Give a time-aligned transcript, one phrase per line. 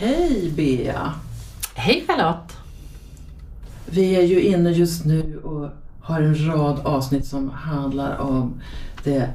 [0.00, 1.14] Hej Bea!
[1.74, 2.56] Hej Charlotte!
[3.86, 5.68] Vi är ju inne just nu och
[6.00, 8.60] har en rad avsnitt som handlar om
[9.04, 9.30] det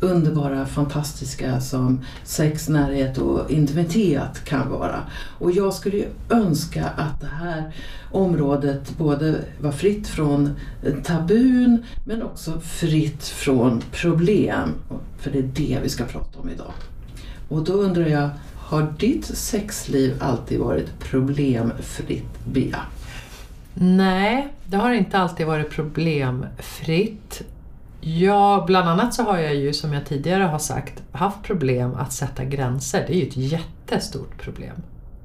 [0.00, 5.00] underbara, fantastiska som sex, närhet och intimitet kan vara.
[5.38, 7.74] Och jag skulle ju önska att det här
[8.10, 10.54] området både var fritt från
[11.04, 14.74] tabun men också fritt från problem.
[15.18, 16.72] För det är det vi ska prata om idag.
[17.48, 18.30] Och då undrar jag,
[18.70, 22.80] har ditt sexliv alltid varit problemfritt, Bea?
[23.74, 27.42] Nej, det har inte alltid varit problemfritt.
[28.00, 32.12] Ja, bland annat så har jag ju som jag tidigare har sagt haft problem att
[32.12, 33.04] sätta gränser.
[33.06, 34.76] Det är ju ett jättestort problem.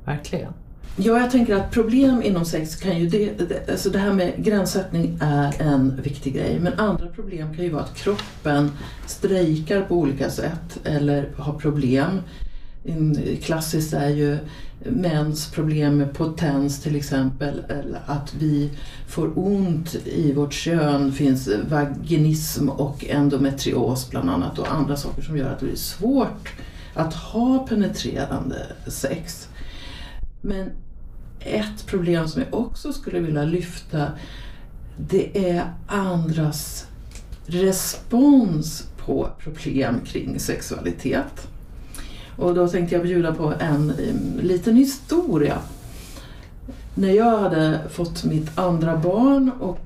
[0.06, 0.54] Verkligen.
[0.96, 3.10] Ja, jag tänker att problem inom sex kan ju...
[3.10, 6.60] Det, det, alltså det här med gränssättning är en viktig grej.
[6.60, 8.72] Men andra problem kan ju vara att kroppen
[9.06, 12.22] strejkar på olika sätt eller har problem.
[13.42, 14.38] Klassiskt är ju
[14.84, 18.72] mäns problem med potens till exempel, eller att vi
[19.08, 25.38] får ont i vårt kön, finns vaginism och endometrios bland annat och andra saker som
[25.38, 26.54] gör att det blir svårt
[26.94, 29.48] att ha penetrerande sex.
[30.42, 30.70] Men
[31.40, 34.12] ett problem som jag också skulle vilja lyfta
[34.98, 36.88] det är andras
[37.46, 41.48] respons på problem kring sexualitet.
[42.38, 43.94] Och då tänkte jag bjuda på en
[44.42, 45.58] liten historia.
[46.96, 49.80] När jag hade fått mitt andra barn och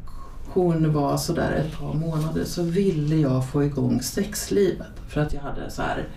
[0.54, 4.88] hon var sådär ett par månader så ville jag få igång sexlivet.
[5.08, 6.08] För att jag hade så här,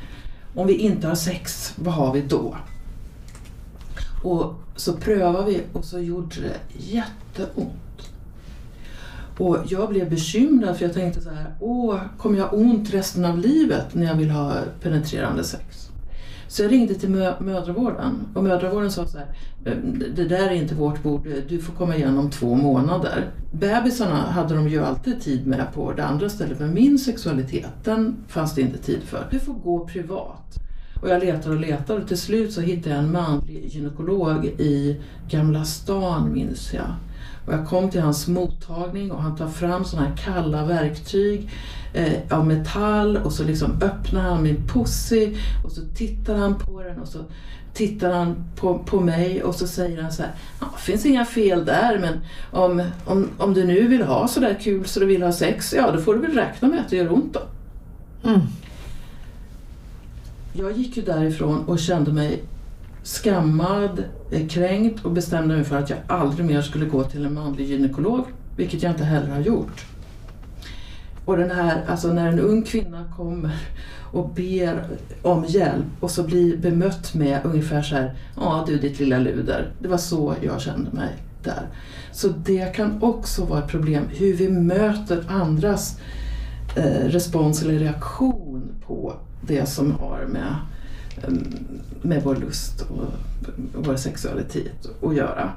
[0.55, 2.56] om vi inte har sex, vad har vi då?
[4.25, 8.12] Och så prövade vi och så gjorde det jätteont.
[9.39, 13.25] Och jag blev bekymrad för jag tänkte så här, åh, kommer jag ha ont resten
[13.25, 15.92] av livet när jag vill ha penetrerande sex?
[16.53, 19.27] Så jag ringde till mö mödravården och mödravården sa så här,
[19.65, 23.31] ehm, det där är inte vårt bord, du får komma igen om två månader.
[23.53, 28.17] Bebisarna hade de ju alltid tid med på det andra stället, men min sexualitet, den
[28.29, 29.27] fanns det inte tid för.
[29.31, 30.59] Du får gå privat.
[31.03, 35.01] Och jag letar och letar och till slut så hittade jag en manlig gynekolog i
[35.31, 36.95] Gamla stan minns jag.
[37.47, 41.50] Och jag kom till hans mottagning och han tar fram sådana här kalla verktyg
[41.93, 46.82] eh, av metall och så liksom öppnar han min pussy och så tittar han på
[46.82, 47.19] den och så
[47.75, 51.25] tittar han på, på mig och så säger han så här, ja, det finns inga
[51.25, 55.22] fel där men om, om, om du nu vill ha sådär kul så du vill
[55.22, 57.41] ha sex, ja då får du väl räkna med att det gör ont då.
[58.28, 58.41] Mm.
[60.53, 62.43] Jag gick ju därifrån och kände mig
[63.03, 67.35] skammad, eh, kränkt och bestämde mig för att jag aldrig mer skulle gå till en
[67.35, 68.25] manlig gynekolog,
[68.57, 69.87] vilket jag inte heller har gjort.
[71.25, 73.57] Och den här, alltså när en ung kvinna kommer
[74.12, 74.85] och ber
[75.23, 79.73] om hjälp och så blir bemött med ungefär så här, ja du ditt lilla luder.
[79.81, 81.09] Det var så jag kände mig
[81.43, 81.69] där.
[82.12, 85.99] Så det kan också vara ett problem, hur vi möter andras
[86.77, 89.15] eh, respons eller reaktion på
[89.47, 90.57] det som har med
[91.17, 91.33] Eh,
[92.03, 95.53] med vår lust och vår sexualitet att göra.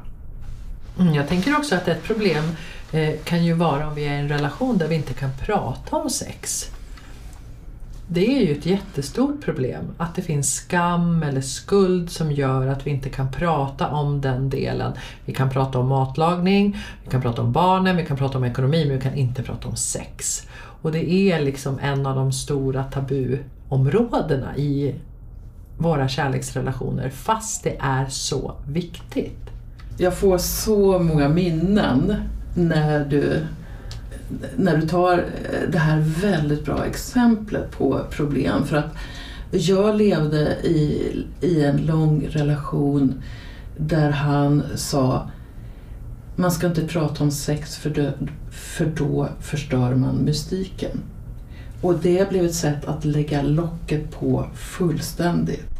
[0.99, 2.43] Mm, jag tänker också att ett problem
[2.91, 5.95] eh, kan ju vara om vi är i en relation där vi inte kan prata
[5.95, 6.71] om sex.
[8.07, 12.87] Det är ju ett jättestort problem att det finns skam eller skuld som gör att
[12.87, 14.93] vi inte kan prata om den delen.
[15.25, 18.85] Vi kan prata om matlagning, vi kan prata om barnen, vi kan prata om ekonomi
[18.85, 20.47] men vi kan inte prata om sex.
[20.81, 24.95] Och det är liksom en av de stora tabuområdena i
[25.77, 29.39] våra kärleksrelationer fast det är så viktigt.
[29.97, 32.15] Jag får så många minnen
[32.55, 33.41] när du,
[34.55, 35.25] när du tar
[35.71, 38.65] det här väldigt bra exemplet på problem.
[38.65, 38.95] För att
[39.51, 41.11] jag levde i,
[41.41, 43.21] i en lång relation
[43.77, 45.29] där han sa
[46.35, 48.09] man ska inte prata om sex för, då,
[48.51, 51.01] för då förstör man mystiken.
[51.81, 55.75] Och det blev ett sätt att lägga locket på fullständigt.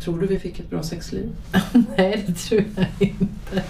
[0.00, 1.28] Tror du vi fick ett bra sexliv?
[1.96, 3.62] Nej, det tror jag inte.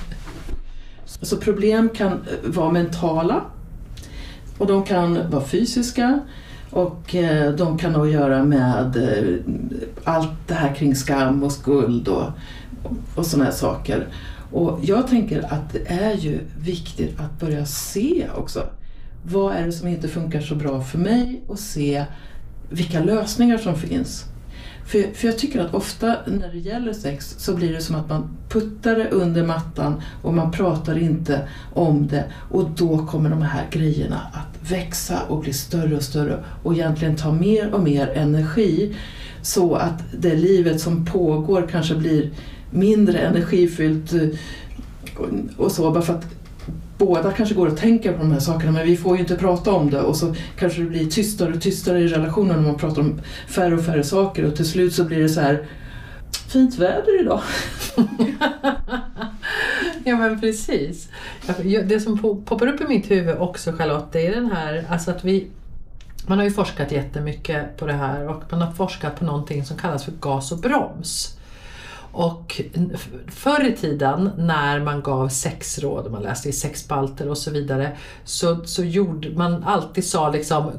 [1.05, 3.45] Så problem kan vara mentala
[4.59, 6.21] och de kan vara fysiska
[6.71, 9.35] Och eh, de kan ha att göra med eh,
[10.05, 12.31] allt det här kring skam och skuld och,
[13.15, 14.09] och sådana här saker.
[14.53, 18.63] Och jag tänker att det är ju viktigt att börja se också.
[19.23, 22.05] Vad är det som inte funkar så bra för mig och se
[22.73, 24.25] vilka lösningar som finns.
[24.87, 28.09] För, för jag tycker att ofta när det gäller sex så blir det som att
[28.09, 33.43] man puttar det under mattan och man pratar inte om det och då kommer de
[33.43, 38.09] här grejerna att växa och bli större och större och egentligen ta mer och mer
[38.09, 38.97] energi
[39.43, 42.31] så att det livet som pågår kanske blir
[42.71, 44.13] mindre energifyllt
[45.57, 46.42] och så bara för att
[46.99, 49.73] båda kanske går och tänker på de här sakerna men vi får ju inte prata
[49.73, 53.03] om det och så kanske det blir tystare och tystare i relationen när man pratar
[53.03, 55.67] om färre och färre saker och till slut så blir det så här
[56.49, 57.41] fint väder idag.
[60.05, 61.09] ja men precis.
[61.85, 65.25] Det som poppar upp i mitt huvud också Charlotte, det är den här, alltså att
[65.25, 65.47] vi
[66.27, 69.77] man har ju forskat jättemycket på det här och man har forskat på någonting som
[69.77, 71.37] kallas för gas och broms.
[72.13, 72.61] Och
[73.29, 78.65] förr i tiden när man gav sexråd, man läste i sexspalter och så vidare, så,
[78.65, 80.71] så gjorde man alltid sa liksom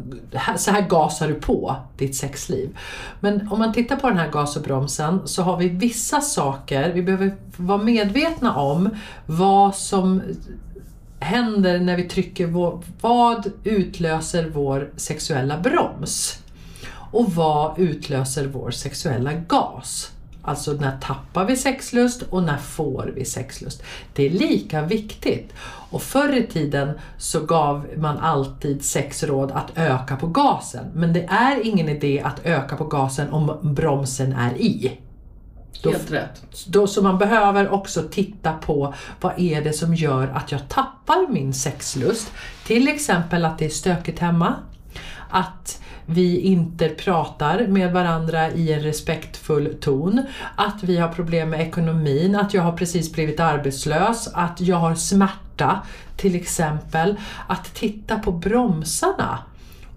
[0.57, 2.77] så här gasar du på ditt sexliv.
[3.19, 6.94] Men om man tittar på den här gas och bromsen så har vi vissa saker,
[6.94, 8.89] vi behöver vara medvetna om
[9.25, 10.21] vad som
[11.19, 16.39] händer när vi trycker vår, vad utlöser vår sexuella broms?
[17.12, 20.12] Och vad utlöser vår sexuella gas?
[20.45, 23.83] Alltså när tappar vi sexlust och när får vi sexlust?
[24.13, 25.53] Det är lika viktigt.
[25.89, 30.85] Och förr i tiden så gav man alltid sexråd att öka på gasen.
[30.93, 34.99] Men det är ingen idé att öka på gasen om bromsen är i.
[35.83, 36.41] Helt då, rätt.
[36.67, 41.31] Då, så man behöver också titta på vad är det som gör att jag tappar
[41.31, 42.31] min sexlust.
[42.65, 44.55] Till exempel att det är stökigt hemma.
[45.29, 51.61] Att vi inte pratar med varandra i en respektfull ton, att vi har problem med
[51.61, 55.81] ekonomin, att jag har precis blivit arbetslös, att jag har smärta
[56.17, 57.15] till exempel.
[57.47, 59.39] Att titta på bromsarna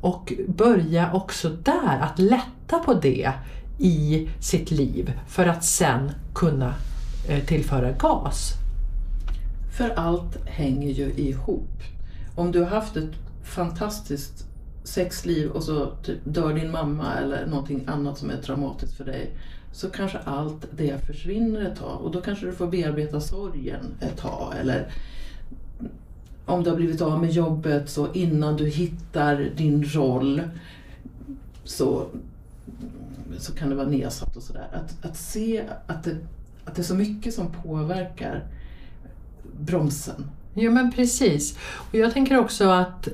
[0.01, 3.33] och börja också där att lätta på det
[3.79, 6.75] i sitt liv för att sen kunna
[7.29, 8.53] eh, tillföra gas.
[9.77, 11.83] För allt hänger ju ihop.
[12.35, 13.15] Om du har haft ett
[13.45, 14.46] fantastiskt
[14.87, 19.31] sexliv och så typ dör din mamma eller någonting annat som är traumatiskt för dig
[19.73, 24.17] så kanske allt det försvinner ett tag och då kanske du får bearbeta sorgen ett
[24.17, 24.55] tag.
[24.61, 24.93] Eller
[26.47, 30.43] om du har blivit av med jobbet så innan du hittar din roll
[31.65, 32.07] så,
[33.39, 34.69] så kan det vara nedsatt och sådär.
[34.73, 36.17] Att, att se att det,
[36.65, 38.45] att det är så mycket som påverkar
[39.61, 40.31] bromsen.
[40.55, 41.59] Ja men precis.
[41.91, 43.09] Och jag tänker också att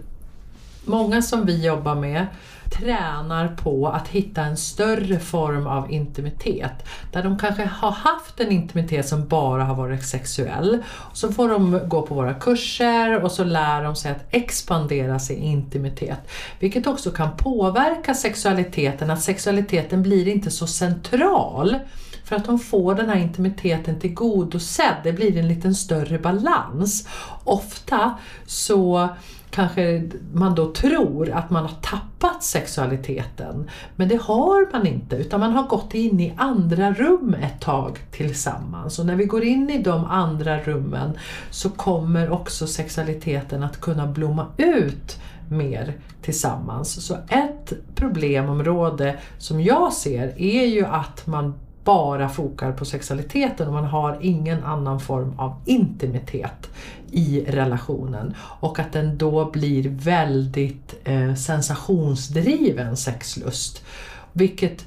[0.85, 2.27] många som vi jobbar med
[2.73, 6.89] tränar på att hitta en större form av intimitet.
[7.13, 10.83] Där de kanske har haft en intimitet som bara har varit sexuell.
[11.13, 15.43] Så får de gå på våra kurser och så lär de sig att expandera sin
[15.43, 16.31] intimitet.
[16.59, 21.77] Vilket också kan påverka sexualiteten, att sexualiteten blir inte så central.
[22.25, 27.09] För att de får den här intimiteten tillgodosedd, det blir en liten större balans.
[27.45, 28.15] Ofta
[28.47, 29.09] så
[29.53, 30.03] kanske
[30.33, 33.71] man då tror att man har tappat sexualiteten.
[33.97, 37.99] Men det har man inte utan man har gått in i andra rum ett tag
[38.11, 38.99] tillsammans.
[38.99, 41.11] Och när vi går in i de andra rummen
[41.51, 45.19] så kommer också sexualiteten att kunna blomma ut
[45.51, 47.07] mer tillsammans.
[47.07, 53.73] Så ett problemområde som jag ser är ju att man bara fokar på sexualiteten och
[53.73, 56.71] man har ingen annan form av intimitet
[57.11, 58.35] i relationen.
[58.61, 63.85] Och att den då blir väldigt eh, sensationsdriven sexlust.
[64.33, 64.85] Vilket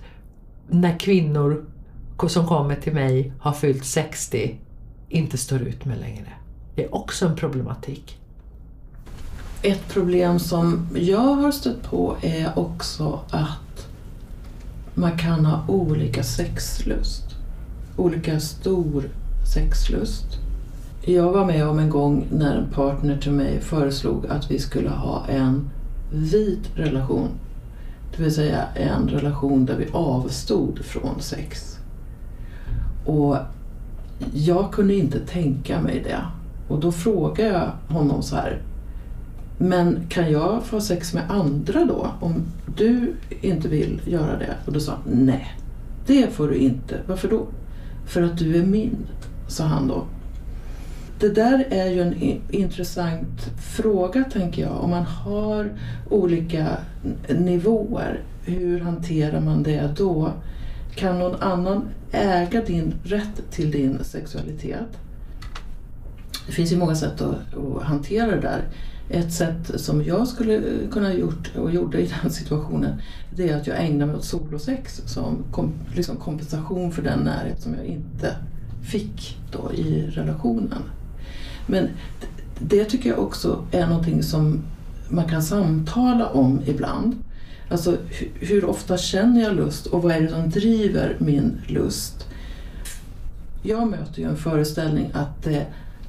[0.67, 1.65] när kvinnor
[2.27, 4.55] som kommer till mig har fyllt 60
[5.09, 6.33] inte står ut med längre.
[6.75, 8.19] Det är också en problematik.
[9.61, 13.64] Ett problem som jag har stött på är också att
[14.95, 17.35] man kan ha olika sexlust.
[17.95, 19.09] Olika stor
[19.53, 20.25] sexlust.
[21.01, 24.89] Jag var med om en gång när en partner till mig föreslog att vi skulle
[24.89, 25.69] ha en
[26.11, 27.27] vit relation.
[28.15, 31.77] Det vill säga en relation där vi avstod från sex.
[33.05, 33.37] Och
[34.33, 36.21] jag kunde inte tänka mig det.
[36.67, 38.61] Och då frågade jag honom så här,
[39.57, 42.11] men kan jag få sex med andra då?
[42.19, 42.43] Om
[42.77, 44.55] du inte vill göra det?
[44.65, 45.57] Och då sa han, nej,
[46.07, 46.99] det får du inte.
[47.07, 47.47] Varför då?
[48.05, 48.97] För att du är min,
[49.47, 50.05] sa han då.
[51.19, 53.41] det där är ju en intressant
[53.75, 54.83] fråga tänker jag.
[54.83, 55.71] Om man har
[56.09, 56.77] olika
[57.29, 60.31] nivåer, hur hanterar man det då?
[60.95, 64.97] Kan någon annan äga din rätt till din sexualitet?
[66.45, 68.61] Det finns ju många sätt att, att hantera det där.
[69.09, 73.01] Ett sätt som jag skulle kunna gjort och gjorde i den situationen
[73.35, 77.61] det är att jag ägnar mig åt solosex som kom, liksom kompensation för den närhet
[77.61, 78.35] som jag inte
[78.83, 80.81] fick då i relationen.
[81.67, 81.89] Men
[82.59, 84.63] det tycker jag också är någonting som
[85.09, 87.15] man kan samtala om ibland.
[87.69, 87.97] Alltså
[88.39, 92.27] hur ofta känner jag lust och vad är det som driver min lust?
[93.63, 95.65] Jag möter ju en föreställning att det,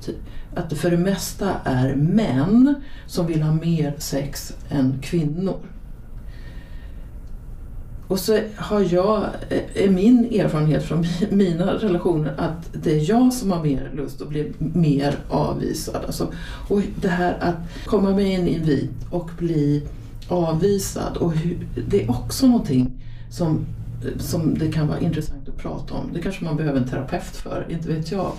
[0.06, 0.16] Typ,
[0.54, 2.74] att det för det mesta är män
[3.06, 5.58] som vill ha mer sex än kvinnor.
[8.08, 13.32] Och så har jag, eh, är min erfarenhet från mina relationer att det är jag
[13.32, 16.04] som har mer lust att bli mer avvisad.
[16.06, 16.32] Alltså,
[16.68, 19.82] och det här att komma med en invit och bli
[20.28, 21.58] avvisad, och hur,
[21.88, 22.90] det är också någonting
[23.30, 23.66] som,
[24.04, 26.10] eh, som det kan vara intressant att prata om.
[26.12, 28.32] Det kanske man behöver en terapeut för, inte vet jag.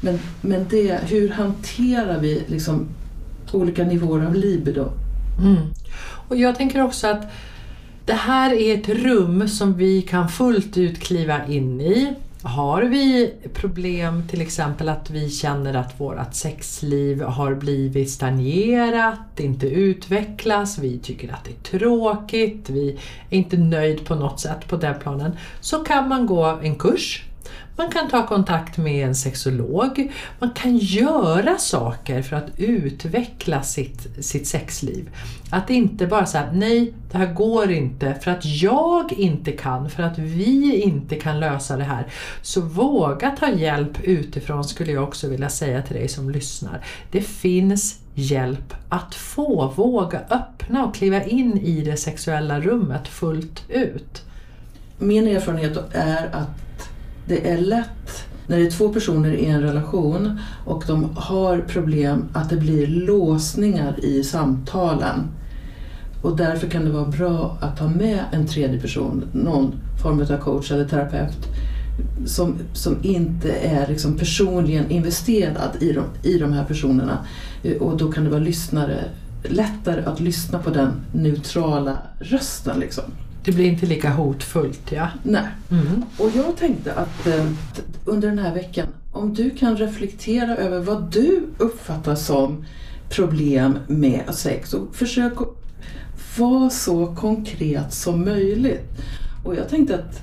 [0.00, 2.86] Men, men det, hur hanterar vi liksom
[3.52, 4.90] olika nivåer av libido?
[5.42, 5.56] Mm.
[6.28, 7.22] Och jag tänker också att
[8.04, 12.14] det här är ett rum som vi kan fullt ut kliva in i.
[12.42, 19.66] Har vi problem, till exempel att vi känner att vårt sexliv har blivit stagnerat, inte
[19.66, 22.98] utvecklas, vi tycker att det är tråkigt, vi
[23.30, 27.24] är inte nöjd på något sätt på den planen, så kan man gå en kurs
[27.76, 30.12] man kan ta kontakt med en sexolog.
[30.38, 35.10] Man kan göra saker för att utveckla sitt, sitt sexliv.
[35.50, 40.02] Att inte bara säga nej, det här går inte för att jag inte kan, för
[40.02, 42.06] att vi inte kan lösa det här.
[42.42, 46.84] Så våga ta hjälp utifrån skulle jag också vilja säga till dig som lyssnar.
[47.10, 49.72] Det finns hjälp att få.
[49.76, 54.22] Våga öppna och kliva in i det sexuella rummet fullt ut.
[54.98, 56.63] Min erfarenhet är att
[57.26, 62.24] det är lätt när det är två personer i en relation och de har problem
[62.32, 65.28] att det blir låsningar i samtalen.
[66.22, 70.38] Och därför kan det vara bra att ha med en tredje person, någon form av
[70.38, 71.48] coach eller terapeut
[72.26, 77.18] som, som inte är liksom personligen investerad i de, i de här personerna.
[77.80, 79.04] Och då kan det vara lyssnare,
[79.42, 82.80] lättare att lyssna på den neutrala rösten.
[82.80, 83.04] Liksom.
[83.44, 85.08] Det blir inte lika hotfullt, ja.
[85.22, 85.46] Nej.
[85.70, 86.04] Mm.
[86.18, 87.46] Och jag tänkte att eh,
[88.04, 92.64] under den här veckan, om du kan reflektera över vad du uppfattar som
[93.10, 95.32] problem med sex och försök
[96.38, 98.90] vara så konkret som möjligt.
[99.44, 100.20] Och jag tänkte att,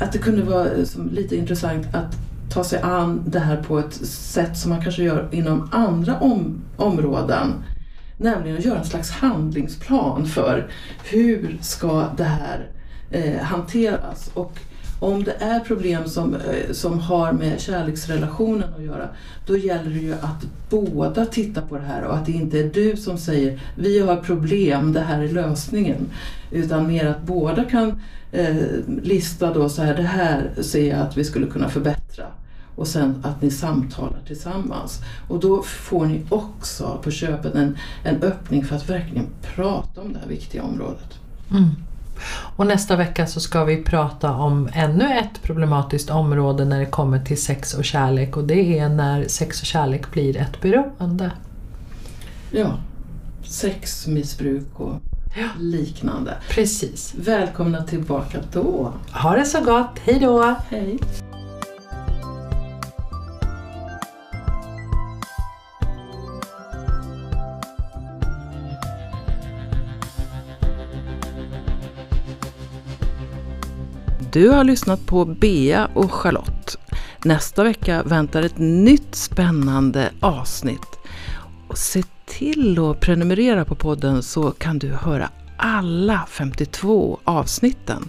[0.00, 0.68] att det kunde vara
[1.10, 2.16] lite intressant att
[2.50, 6.60] ta sig an det här på ett sätt som man kanske gör inom andra om,
[6.76, 7.52] områden.
[8.24, 10.70] Nämligen att göra en slags handlingsplan för
[11.04, 12.68] hur ska det här
[13.10, 14.30] eh, hanteras.
[14.34, 14.58] Och
[15.00, 19.08] om det är problem som, eh, som har med kärleksrelationen att göra,
[19.46, 22.70] då gäller det ju att båda tittar på det här och att det inte är
[22.74, 26.10] du som säger vi har problem, det här är lösningen.
[26.50, 28.02] Utan mer att båda kan
[28.32, 28.56] eh,
[29.02, 32.24] lista då så här, det här ser jag att vi skulle kunna förbättra
[32.76, 35.00] och sen att ni samtalar tillsammans.
[35.28, 40.12] Och då får ni också på köpet en, en öppning för att verkligen prata om
[40.12, 41.18] det här viktiga området.
[41.50, 41.70] Mm.
[42.56, 47.18] Och nästa vecka så ska vi prata om ännu ett problematiskt område när det kommer
[47.18, 51.30] till sex och kärlek och det är när sex och kärlek blir ett beroende.
[52.50, 52.78] Ja,
[53.44, 54.94] sexmissbruk och
[55.36, 55.48] ja.
[55.60, 56.34] liknande.
[56.50, 57.14] Precis.
[57.18, 58.92] Välkomna tillbaka då.
[59.12, 60.54] Ha det så gott, hej då!
[60.68, 60.98] Hej.
[74.32, 76.78] Du har lyssnat på Bea och Charlotte.
[77.24, 80.98] Nästa vecka väntar ett nytt spännande avsnitt.
[81.68, 88.08] Och se till att prenumerera på podden så kan du höra alla 52 avsnitten.